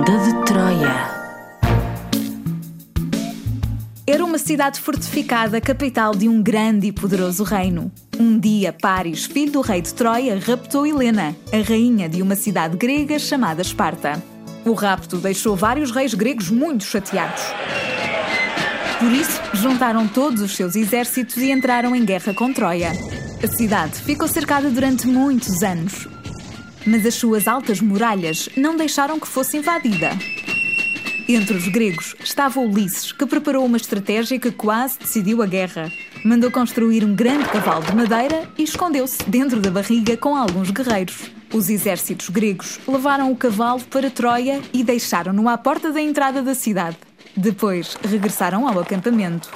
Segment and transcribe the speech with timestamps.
[0.00, 1.10] Lenda de Troia.
[4.06, 7.92] Era uma cidade fortificada, capital de um grande e poderoso reino.
[8.18, 12.78] Um dia, Paris, filho do rei de Troia, raptou Helena, a rainha de uma cidade
[12.78, 14.22] grega chamada Esparta.
[14.64, 17.42] O rapto deixou vários reis gregos muito chateados.
[18.98, 22.92] Por isso, juntaram todos os seus exércitos e entraram em guerra com Troia.
[23.42, 26.08] A cidade ficou cercada durante muitos anos,
[26.86, 30.10] mas as suas altas muralhas não deixaram que fosse invadida.
[31.28, 35.92] Entre os gregos estava Ulisses, que preparou uma estratégia que quase decidiu a guerra.
[36.24, 41.30] Mandou construir um grande cavalo de madeira e escondeu-se dentro da barriga com alguns guerreiros.
[41.52, 46.54] Os exércitos gregos levaram o cavalo para Troia e deixaram-no à porta da entrada da
[46.54, 46.96] cidade.
[47.36, 49.48] Depois regressaram ao acampamento.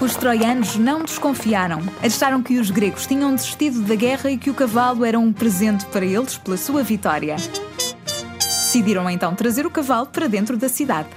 [0.00, 1.82] Os troianos não desconfiaram.
[2.00, 5.84] Acharam que os gregos tinham desistido da guerra e que o cavalo era um presente
[5.86, 7.34] para eles pela sua vitória.
[8.38, 11.08] Decidiram então trazer o cavalo para dentro da cidade.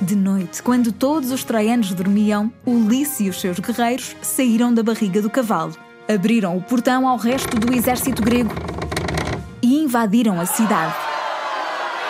[0.00, 5.20] De noite, quando todos os troianos dormiam, Ulisses e os seus guerreiros saíram da barriga
[5.20, 5.76] do cavalo,
[6.08, 8.54] abriram o portão ao resto do exército grego
[9.60, 10.94] e invadiram a cidade.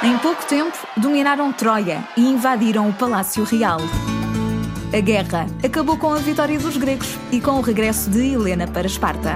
[0.04, 3.80] Em pouco tempo, dominaram Troia e invadiram o Palácio Real.
[4.92, 8.88] A guerra acabou com a vitória dos gregos e com o regresso de Helena para
[8.88, 9.34] Esparta.